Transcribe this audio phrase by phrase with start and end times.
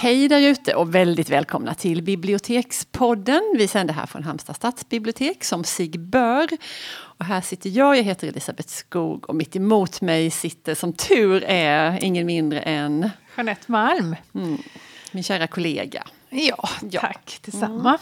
[0.00, 3.54] Hej där ute och väldigt välkomna till Bibliotekspodden.
[3.58, 6.48] Vi sänder här från Halmstad stadsbibliotek som sig bör.
[6.90, 11.44] Och här sitter jag, jag heter Elisabeth Skog och mitt emot mig sitter som tur
[11.44, 14.16] är ingen mindre än Jeanette Malm.
[14.34, 14.58] Mm,
[15.12, 16.04] min kära kollega.
[16.28, 17.00] Ja, ja.
[17.00, 17.88] tack detsamma.
[17.88, 18.00] Mm.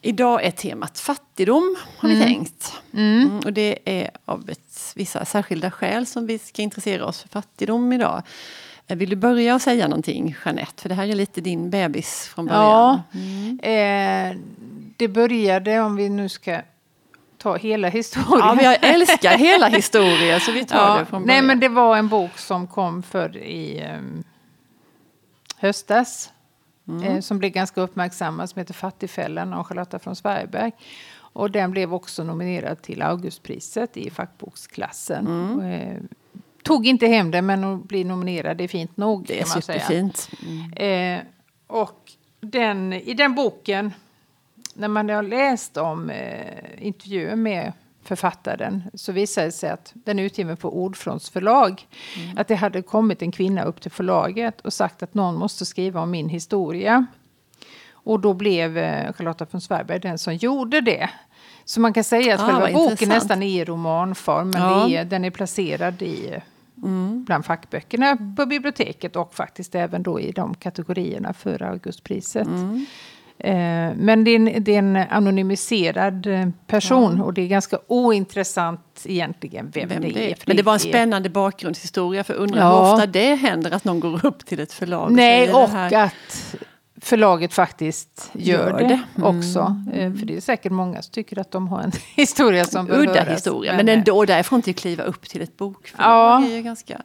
[0.00, 2.18] Idag är temat fattigdom, har mm.
[2.18, 2.72] vi tänkt.
[2.92, 3.20] Mm.
[3.20, 3.38] mm.
[3.38, 7.92] och det är av ett, vissa särskilda skäl som vi ska intressera oss för fattigdom
[7.92, 8.22] idag.
[8.88, 10.82] Vill du börja och säga någonting Jeanette?
[10.82, 12.62] För det här är lite din bebis från början.
[12.62, 13.58] Ja, mm.
[13.62, 14.42] eh,
[14.96, 16.60] det började, om vi nu ska
[17.38, 18.58] ta hela historien.
[18.60, 21.26] Ja, jag älskar hela historien så vi tar ja, det från början.
[21.26, 24.24] Nej, men det var en bok som kom för i um,
[25.56, 26.32] höstas.
[26.88, 27.02] Mm.
[27.02, 30.72] Eh, som blev ganska uppmärksammad som heter Fattigfällan av Charlotta från Sverigeberg.
[31.32, 35.26] Och den blev också nominerad till Augustpriset i fackboksklassen.
[35.26, 35.58] Mm.
[35.58, 35.96] Och, eh,
[36.62, 39.26] tog inte hem det, men att bli nominerad är fint nog.
[39.26, 40.30] Det är superfint.
[40.46, 41.18] Mm.
[41.18, 41.24] Eh,
[41.66, 43.92] och den, i den boken,
[44.74, 50.18] när man har läst om eh, intervjuer med författaren så visade det sig att den
[50.18, 51.86] är utgiven på Ordfronts förlag.
[52.16, 52.38] Mm.
[52.38, 56.00] Att det hade kommit en kvinna upp till förlaget och sagt att någon måste skriva
[56.00, 57.06] om min historia.
[57.90, 61.10] Och då blev eh, Charlotta von Sverberg den som gjorde det.
[61.64, 63.08] Så man kan säga att ah, själva boken intressant.
[63.08, 64.88] nästan är i romanform, men ja.
[64.88, 66.34] är, den är placerad i
[66.82, 67.24] mm.
[67.24, 72.46] bland fackböckerna på biblioteket och faktiskt även då i de kategorierna för Augustpriset.
[72.46, 72.86] Mm.
[73.40, 77.24] Eh, men det är, en, det är, en, anonymiserad eh, person ja.
[77.24, 80.38] och det är ganska ointressant egentligen vem, vem det, är.
[80.46, 82.84] Men det var en spännande bakgrundshistoria för undrar ja.
[82.84, 85.12] hur ofta det händer att någon går upp till ett förlag.
[85.12, 86.54] Nej, och, och att
[87.00, 89.22] förlaget faktiskt gör, gör det, det.
[89.22, 89.82] också.
[89.92, 90.18] Mm.
[90.18, 93.12] För det är säkert många som tycker att de har en historia som bör Udda
[93.12, 93.36] höras.
[93.36, 96.48] historia, men, men ändå därifrån till att kliva upp till ett bokförlag ja.
[96.50, 97.02] är ganska...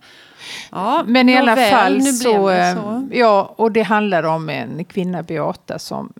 [0.71, 5.23] Ja, men i alla väl, fall så, så, Ja, och det handlar om en kvinna,
[5.23, 6.13] Beata, som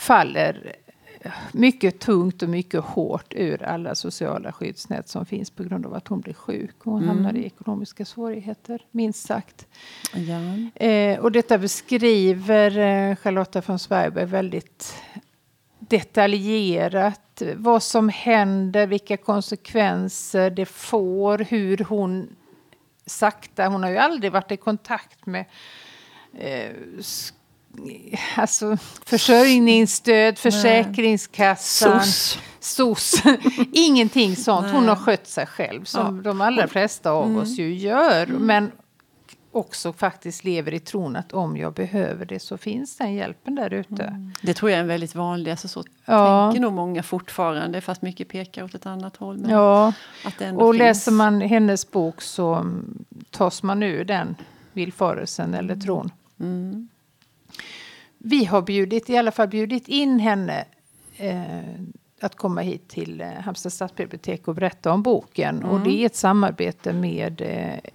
[0.00, 0.72] faller
[1.52, 6.08] mycket tungt och mycket hårt ur alla sociala skyddsnät som finns på grund av att
[6.08, 6.76] hon blir sjuk.
[6.78, 7.16] Och hon mm.
[7.16, 9.66] hamnar i ekonomiska svårigheter, minst sagt.
[10.14, 10.80] Ja.
[10.84, 14.94] Eh, och detta beskriver eh, Charlotta von Sverberg väldigt
[15.78, 17.42] detaljerat.
[17.54, 22.28] Vad som händer, vilka konsekvenser det får, hur hon
[23.06, 25.44] sakta, hon har ju aldrig varit i kontakt med
[26.34, 26.70] eh,
[28.36, 32.38] alltså, försörjningsstöd, Försäkringskassan, SOS.
[32.60, 33.22] SOS.
[33.72, 34.66] Ingenting sånt.
[34.66, 34.74] Nej.
[34.74, 36.22] Hon har skött sig själv som ja.
[36.22, 37.42] de allra flesta av mm.
[37.42, 38.22] oss ju gör.
[38.22, 38.46] Mm.
[38.46, 38.72] Men
[39.52, 43.72] också faktiskt lever i tron att om jag behöver det så finns den hjälpen där
[43.72, 44.02] ute.
[44.02, 44.32] Mm.
[44.42, 46.46] Det tror jag är en väldigt vanlig, alltså så ja.
[46.46, 49.46] tänker nog många fortfarande fast mycket pekar åt ett annat håll.
[49.48, 49.92] ja,
[50.24, 50.78] och finns.
[50.78, 52.66] läser man hennes bok så
[53.30, 54.36] tas man ur den
[54.72, 55.80] villfarelsen eller mm.
[55.80, 56.10] tron.
[56.40, 56.88] Mm
[58.28, 60.64] vi har bjudit, i alla fall bjudit in henne
[61.16, 61.58] eh,
[62.20, 65.56] att komma hit till eh, Halmstad stadsbibliotek och berätta om boken.
[65.56, 65.70] Mm.
[65.70, 67.90] Och det är ett samarbete med eh,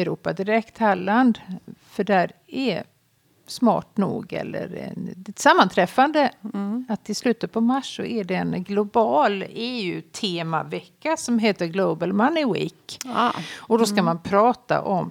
[0.00, 1.38] Europa Direkt Halland.
[1.90, 2.84] För där är
[3.46, 4.92] smart nog, eller
[5.28, 6.84] ett sammanträffande, mm.
[6.88, 12.52] att i slutet på mars så är det en global EU-temavecka som heter Global Money
[12.52, 12.98] Week.
[13.06, 13.32] Ah.
[13.56, 14.04] Och då ska mm.
[14.04, 15.10] man prata om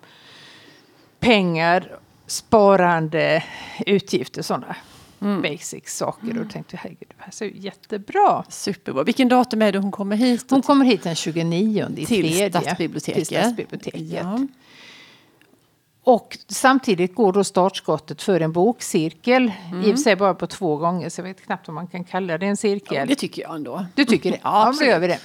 [1.19, 3.43] pengar sparande,
[3.85, 4.75] utgifter, sådana
[5.21, 5.41] mm.
[5.41, 6.31] basic saker.
[6.31, 6.43] Mm.
[6.43, 8.43] Och tänkte herregud, det här ser ju jättebra.
[8.49, 9.03] Superbra.
[9.03, 10.45] Vilken datum är det hon kommer hit?
[10.49, 13.27] Hon kommer hit den 29 i till tredje, Stadsbiblioteket.
[13.27, 14.01] Till Stadsbiblioteket.
[14.01, 14.39] Ja.
[16.03, 19.51] Och samtidigt går då startskottet för en bokcirkel.
[19.71, 19.81] Mm.
[19.85, 22.03] I och för sig bara på två gånger, så jag vet knappt om man kan
[22.03, 22.97] kalla det en cirkel.
[22.97, 23.85] Ja, det tycker jag ändå.
[23.95, 24.39] Du tycker det?
[24.43, 24.89] Ja, absolut.
[24.89, 25.19] då gör vi det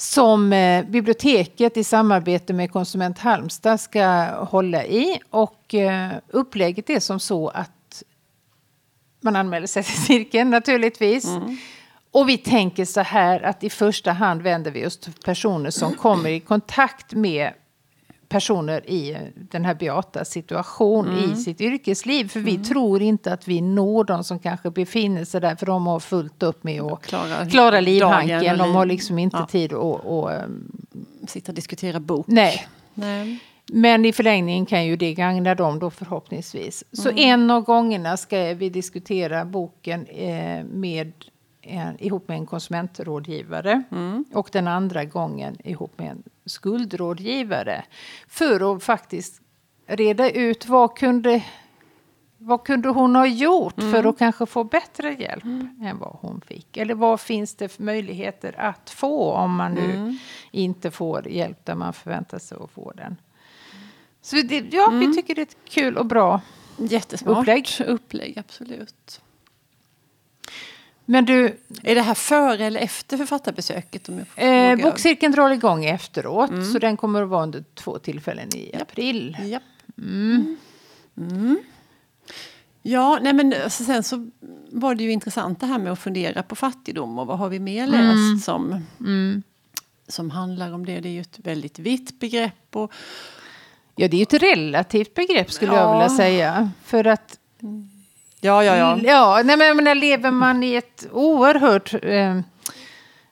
[0.00, 4.04] som eh, biblioteket i samarbete med Konsument Halmstad ska
[4.44, 5.20] hålla i.
[5.30, 8.02] Och eh, upplägget är som så att
[9.20, 11.24] man anmäler sig till cirkeln naturligtvis.
[11.24, 11.56] Mm.
[12.10, 15.94] Och vi tänker så här att i första hand vänder vi oss till personer som
[15.94, 17.52] kommer i kontakt med
[18.28, 21.32] personer i den här beata situation mm.
[21.32, 22.28] i sitt yrkesliv.
[22.28, 22.64] För vi mm.
[22.64, 26.42] tror inte att vi når de som kanske befinner sig där för de har fullt
[26.42, 28.58] upp med att klara, klara livhanken.
[28.58, 29.46] De har liksom inte ja.
[29.46, 30.72] tid att och, um,
[31.26, 32.26] sitta och diskutera bok.
[32.28, 32.68] Nej.
[32.94, 33.38] nej.
[33.72, 36.84] Men i förlängningen kan ju det gagna dem då förhoppningsvis.
[36.92, 37.24] Så mm.
[37.24, 41.12] en av gångerna ska vi diskutera boken eh, med
[41.62, 44.24] en, ihop med en konsumentrådgivare mm.
[44.34, 47.84] och den andra gången ihop med en skuldrådgivare.
[48.28, 49.42] För att faktiskt
[49.86, 51.44] reda ut vad kunde,
[52.38, 53.92] vad kunde hon ha gjort mm.
[53.92, 55.82] för att kanske få bättre hjälp mm.
[55.82, 56.76] än vad hon fick?
[56.76, 60.18] Eller vad finns det för möjligheter att få om man nu mm.
[60.50, 63.16] inte får hjälp där man förväntar sig att få den?
[64.22, 65.00] Så det, ja, mm.
[65.00, 66.40] vi tycker det är ett kul och bra
[66.78, 67.68] Jättesmart upplägg.
[67.86, 69.20] upplägg absolut.
[71.10, 74.08] Men du, är det här före eller efter författarbesöket?
[74.08, 76.64] Om jag eh, bokcirkeln drar igång efteråt, mm.
[76.64, 78.82] så den kommer att vara under två tillfällen i Japp.
[78.82, 79.36] april.
[79.42, 79.62] Japp.
[79.98, 80.56] Mm.
[81.16, 81.58] Mm.
[82.82, 84.30] Ja, nej men alltså sen så
[84.70, 87.58] var det ju intressant det här med att fundera på fattigdom och vad har vi
[87.58, 88.38] mer läst mm.
[88.38, 89.42] som, mm.
[90.08, 91.00] som handlar om det.
[91.00, 92.76] Det är ju ett väldigt vitt begrepp.
[92.76, 92.92] Och,
[93.96, 95.78] ja, det är ju ett relativt begrepp skulle ja.
[95.78, 96.70] jag vilja säga.
[96.84, 97.38] För att
[98.40, 98.98] Ja, ja, ja.
[99.02, 102.40] ja nej, men, men lever man i ett oerhört eh,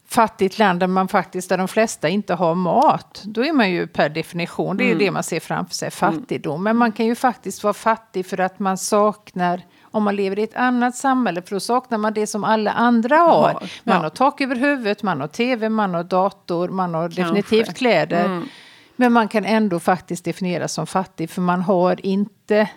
[0.08, 3.86] fattigt land där man faktiskt, där de flesta inte har mat, då är man ju
[3.86, 4.98] per definition, det är mm.
[4.98, 6.54] det man ser framför sig, fattigdom.
[6.54, 6.64] Mm.
[6.64, 10.42] Men man kan ju faktiskt vara fattig för att man saknar om man lever i
[10.42, 13.58] ett annat samhälle, för då saknar man det som alla andra har.
[13.60, 17.22] Ja, man har tak över huvudet, man har tv, man har dator, man har Kanske.
[17.22, 18.24] definitivt kläder.
[18.24, 18.48] Mm.
[18.96, 22.68] Men man kan ändå faktiskt definieras som fattig, för man har inte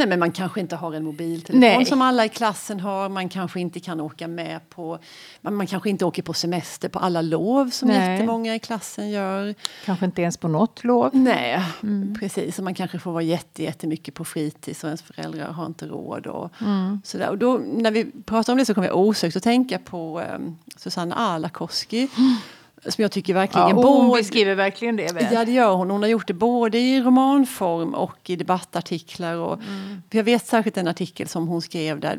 [0.00, 1.84] Nej, men man kanske inte har en mobiltelefon Nej.
[1.84, 3.08] som alla i klassen har.
[3.08, 4.98] Man kanske inte kan åka med på...
[5.40, 8.12] Man, man kanske inte åker på semester på alla lov som Nej.
[8.12, 9.54] jättemånga i klassen gör.
[9.84, 11.10] Kanske inte ens på något lov.
[11.12, 12.14] Nej, mm.
[12.20, 12.58] precis.
[12.58, 16.26] Och man kanske får vara jätte, jättemycket på fritids och ens föräldrar har inte råd.
[16.26, 17.00] Och, mm.
[17.04, 17.28] sådär.
[17.28, 20.58] och då, när vi pratar om det så kommer jag osökt att tänka på um,
[20.76, 22.08] Susanna Alakoski.
[22.18, 22.36] Mm
[22.88, 23.68] som jag tycker verkligen...
[23.68, 25.26] Ja, hon både, beskriver verkligen det väl?
[25.32, 25.90] Ja, det gör hon.
[25.90, 29.34] Hon har gjort det både i romanform och i debattartiklar.
[29.34, 30.02] Och mm.
[30.10, 32.16] Jag vet särskilt en artikel som hon skrev där,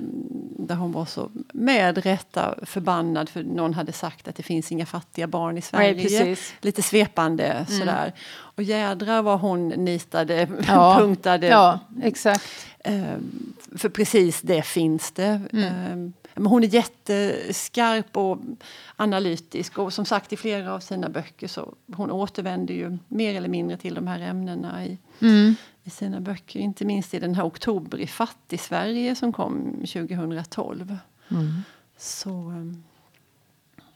[0.59, 4.85] där hon var så med rätta förbannad för någon hade sagt att det finns inga
[4.85, 6.23] fattiga barn i Sverige.
[6.23, 7.65] Nej, Lite svepande mm.
[7.65, 8.13] sådär.
[8.33, 10.97] Och jädrar vad hon nitade, ja.
[10.99, 11.47] punktade.
[11.47, 12.67] Ja, exakt.
[12.85, 15.41] Um, för precis det finns det.
[15.53, 15.91] Mm.
[15.93, 18.37] Um, men hon är jätteskarp och
[18.95, 23.49] analytisk och som sagt i flera av sina böcker så hon återvänder ju mer eller
[23.49, 25.55] mindre till de här ämnena i, mm.
[25.83, 26.59] i sina böcker.
[26.59, 30.97] Inte minst i den här Oktober i fattig-Sverige som kom 2012.
[31.31, 31.63] Mm.
[31.97, 32.83] Så, ehm,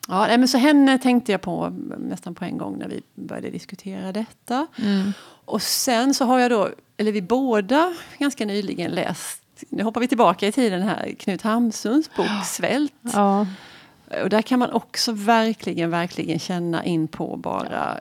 [0.07, 4.11] ja, men så henne tänkte jag på nästan på en gång när vi började diskutera
[4.11, 4.67] detta.
[4.77, 5.13] Mm.
[5.45, 10.07] Och sen så har jag då, eller vi båda ganska nyligen läst nu hoppar vi
[10.07, 12.93] tillbaka i tiden här, Knut Hamsuns bok Svält.
[13.01, 13.47] Ja.
[14.23, 17.97] Och där kan man också verkligen, verkligen känna in på bara...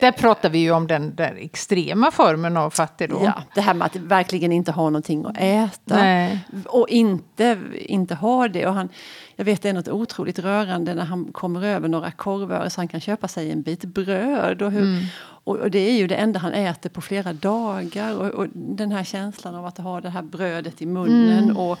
[0.00, 3.24] Där pratar vi ju om den där extrema formen av fattigdom.
[3.24, 5.96] Ja, det här med att verkligen inte ha någonting att äta.
[5.96, 6.40] Nej.
[6.66, 8.66] Och inte, inte ha det.
[8.66, 8.88] Och han,
[9.36, 12.88] jag vet det är något otroligt rörande när han kommer över några korvar så han
[12.88, 14.62] kan köpa sig en bit bröd.
[14.62, 15.04] Och, hur, mm.
[15.20, 18.16] och, och, det är ju det enda han äter på flera dagar.
[18.16, 21.44] Och, och den här känslan av att ha det här brödet i munnen.
[21.44, 21.56] Mm.
[21.56, 21.78] Och,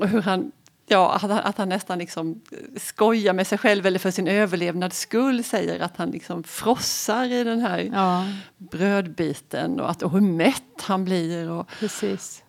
[0.00, 0.52] och hur han
[0.92, 2.40] Ja, att, att, han nästan liksom
[2.76, 7.44] skojar med sig själv eller för sin överlevnads skull säger att han liksom frossar i
[7.44, 8.24] den här ja.
[8.58, 11.50] brödbiten och, att, och hur mätt han blir.
[11.50, 12.42] Och, Precis.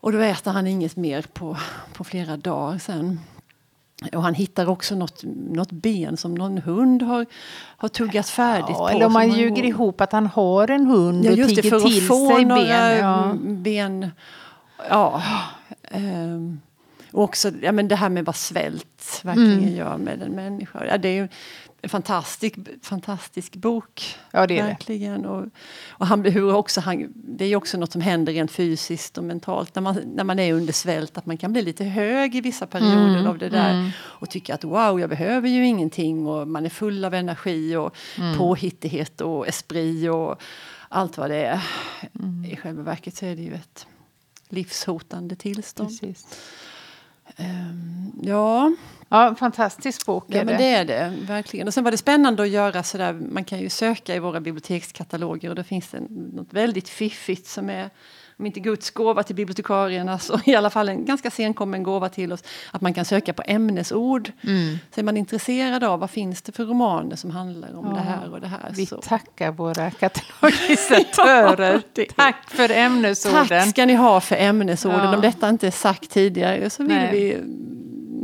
[0.00, 1.56] och då äter han inget mer på,
[1.92, 3.20] på flera dagar sen.
[4.12, 7.26] Och han hittar också något, något ben som någon hund har,
[7.76, 8.88] har tuggat färdigt ja, på.
[8.88, 9.64] Eller om man ljuger går...
[9.64, 12.98] ihop att han har en hund ja, och tigger till sig ben.
[12.98, 13.34] Ja.
[13.40, 14.10] ben.
[14.88, 15.22] Ja.
[15.92, 16.60] Um,
[17.16, 19.76] och också ja, men det här med vad svält verkligen mm.
[19.76, 20.86] gör med en människa.
[20.86, 21.28] Ja, det är ju
[21.82, 24.16] en fantastisk, fantastisk bok.
[24.30, 25.22] Ja, det är verkligen.
[25.22, 25.28] det.
[25.28, 25.44] Och,
[25.88, 29.24] och han, hur också, han, det är ju också något som händer rent fysiskt och
[29.24, 31.18] mentalt när man, när man är under svält.
[31.18, 33.26] Att man kan bli lite hög i vissa perioder mm.
[33.26, 33.72] av det där.
[33.72, 33.90] Mm.
[33.98, 36.26] Och tycka att wow, jag behöver ju ingenting.
[36.26, 38.38] Och man är full av energi och mm.
[38.38, 40.42] påhittighet och esprit och
[40.88, 41.62] allt vad det är.
[42.20, 42.44] Mm.
[42.44, 43.86] I själva verket så är det ju ett
[44.48, 46.00] livshotande tillstånd.
[46.00, 46.26] Precis.
[47.38, 48.72] Um, ja.
[49.08, 51.12] Ja, fantastisk bok ja, men det är det.
[51.26, 51.66] Verkligen.
[51.66, 55.48] Och sen var det spännande att göra sådär, man kan ju söka i våra bibliotekskataloger
[55.48, 57.90] och då finns det något väldigt fiffigt som är
[58.38, 62.32] om inte Guds gåva till bibliotekarierna så i alla fall en ganska senkommen gåva till
[62.32, 62.44] oss.
[62.70, 64.32] Att man kan söka på ämnesord.
[64.42, 64.78] Mm.
[64.94, 67.92] Så är man intresserad av vad finns det för romaner som handlar om ja.
[67.92, 68.72] det här och det här.
[68.76, 68.96] Vi så.
[68.96, 71.82] tackar våra katalogisatörer.
[71.94, 73.46] ja, Tack för ämnesorden.
[73.48, 75.04] Tack ska ni ha för ämnesorden.
[75.04, 75.14] Ja.
[75.14, 77.12] Om detta inte är sagt tidigare så vill Nej.
[77.12, 77.40] vi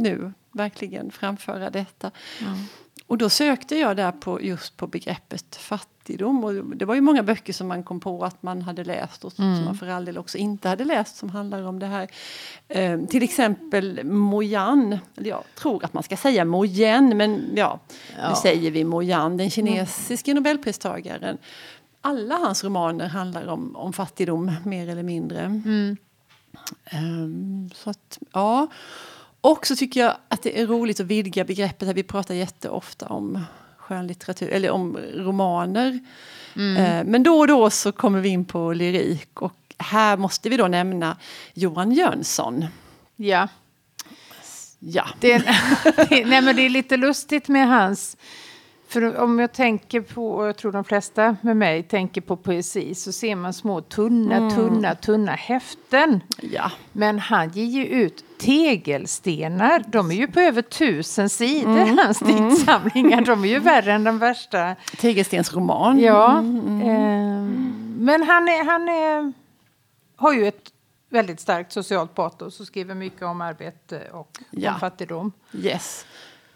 [0.03, 2.11] nu verkligen framföra detta.
[2.41, 2.59] Mm.
[3.07, 6.45] Och då sökte jag där på, just på begreppet fattigdom.
[6.45, 9.39] Och det var ju många böcker som man kom på att man hade läst och
[9.39, 9.57] mm.
[9.57, 12.09] som man för all del också inte hade läst som handlar om det här.
[12.69, 17.81] Eh, till exempel Moyan, eller jag tror att man ska säga Moyen, men ja,
[18.19, 18.29] ja.
[18.29, 20.43] nu säger vi Moyan, den kinesiske mm.
[20.43, 21.39] nobelpristagaren.
[22.01, 25.41] Alla hans romaner handlar om, om fattigdom, mer eller mindre.
[25.41, 25.97] Mm.
[26.93, 28.69] Um, så att, ja.
[29.43, 31.97] Och så tycker jag att det är roligt att vidga begreppet.
[31.97, 33.45] Vi pratar jätteofta om
[33.77, 36.01] skönlitteratur, eller om romaner.
[36.57, 36.77] Mm.
[36.77, 40.57] Eh, men då och då så kommer vi in på lyrik och här måste vi
[40.57, 41.17] då nämna
[41.55, 42.67] Johan Jönsson.
[43.17, 43.49] Ja.
[44.79, 45.09] Ja.
[45.21, 45.39] Det,
[46.09, 48.17] det, nej men det är lite lustigt med hans...
[48.93, 52.95] För om jag tänker på, och jag tror de flesta med mig tänker på poesi,
[52.95, 54.51] så ser man små tunna, mm.
[54.51, 56.21] tunna, tunna häften.
[56.41, 56.71] Ja.
[56.93, 59.85] Men han ger ju ut tegelstenar.
[59.89, 61.99] De är ju på över tusen sidor, mm.
[61.99, 62.49] hans mm.
[62.49, 63.21] diktsamlingar.
[63.21, 64.77] De är ju värre än den värsta.
[64.99, 65.99] Tegelstensroman.
[65.99, 66.39] Ja.
[66.39, 66.83] Mm.
[66.83, 67.43] Eh,
[67.99, 69.33] men han, är, han är,
[70.17, 70.73] har ju ett
[71.09, 74.75] väldigt starkt socialt patos och skriver mycket om arbete och ja.
[74.75, 75.33] om fattigdom.
[75.53, 76.07] Yes.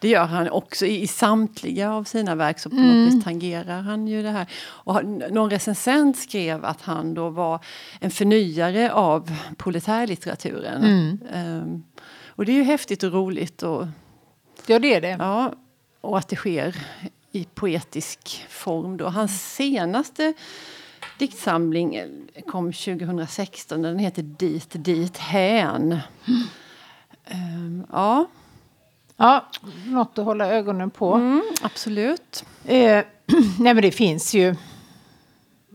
[0.07, 3.05] Det gör han också i, i samtliga av sina verk så på mm.
[3.05, 4.47] något vis tangerar han ju det här.
[4.67, 7.61] Och någon recensent skrev att han då var
[8.01, 10.85] en förnyare av proletärlitteraturen.
[10.85, 11.63] Mm.
[11.63, 11.85] Um,
[12.27, 13.63] och det är ju häftigt och roligt.
[13.63, 13.87] Och,
[14.67, 15.17] ja det är det.
[15.19, 15.53] Ja,
[16.01, 16.77] och att det sker
[17.33, 18.97] i poetisk form.
[18.97, 19.09] Då.
[19.09, 20.35] Hans senaste
[21.19, 22.03] diktsamling
[22.47, 23.83] kom 2016.
[23.83, 25.99] Den heter Dit, dit, hän.
[27.31, 28.27] Um, ja.
[29.17, 29.45] Ja,
[29.87, 31.15] något att hålla ögonen på.
[31.15, 32.45] Mm, absolut.
[32.65, 33.05] Eh,
[33.59, 34.57] nej men det finns ju.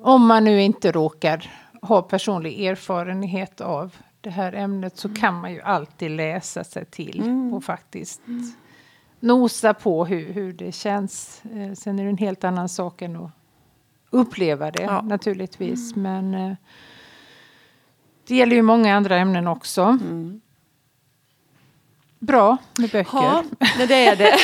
[0.02, 5.54] Om man nu inte råkar ha personlig erfarenhet av det här ämnet så kan man
[5.54, 7.54] ju alltid läsa sig till mm.
[7.54, 8.52] och faktiskt mm.
[9.20, 11.42] nosa på hur, hur det känns.
[11.46, 13.32] Eh, sen är det en helt annan sak än att
[14.10, 15.02] uppleva det ja.
[15.02, 15.96] naturligtvis.
[15.96, 16.30] Mm.
[16.30, 16.58] Men eh,
[18.28, 19.82] det gäller ju många andra ämnen också.
[19.84, 20.42] Mm.
[22.22, 23.10] Bra med böcker.
[23.14, 23.44] Ja,
[23.88, 24.38] det är det.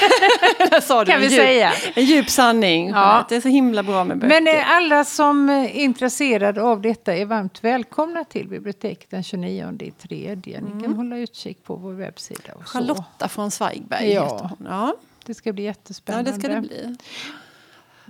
[1.05, 1.73] du, kan vi djup, säga.
[1.93, 2.89] En djup sanning.
[2.89, 3.25] Ja.
[3.29, 4.41] Det är så himla bra med böcker.
[4.41, 9.77] Men eh, alla som är intresserade av detta är varmt välkomna till biblioteket den 29
[9.79, 10.61] i tredje.
[10.61, 10.83] Ni mm.
[10.83, 12.53] kan hålla utkik på vår webbsida.
[12.53, 14.49] Och Charlotta från Zweigberg ja.
[14.65, 14.95] ja.
[15.25, 16.31] Det ska bli jättespännande.
[16.31, 16.95] Ja, det ska det bli.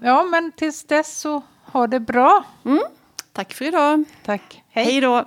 [0.02, 2.44] Ja, men tills dess så ha det bra.
[2.66, 2.84] Mm.
[3.34, 4.04] Tack för idag.
[4.26, 4.64] Tack.
[4.70, 5.26] Hej då.